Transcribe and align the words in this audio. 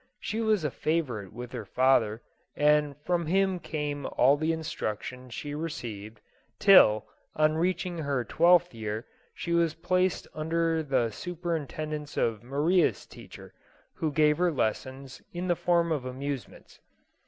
She 0.19 0.41
was 0.41 0.63
a 0.63 0.71
favorite 0.71 1.31
with 1.31 1.51
her 1.51 1.63
father, 1.63 2.23
and 2.55 2.95
from 3.05 3.27
him 3.27 3.59
came 3.59 4.07
all 4.07 4.35
the 4.35 4.51
instruction 4.51 5.29
she 5.29 5.53
re 5.53 5.69
ceived, 5.69 6.17
till, 6.57 7.05
on 7.35 7.53
reaching 7.53 7.99
her 7.99 8.25
twelfth 8.25 8.73
year, 8.73 9.05
she 9.35 9.53
was 9.53 9.75
placed 9.75 10.27
under 10.33 10.81
the 10.81 11.11
superintendence 11.11 12.17
of 12.17 12.41
Maria's 12.41 13.05
teacher, 13.05 13.53
who 13.97 14.11
gave 14.11 14.39
her 14.39 14.51
lessons 14.51 15.21
in 15.33 15.47
the 15.47 15.55
form 15.55 15.91
of 15.91 16.03
amusements. 16.03 16.79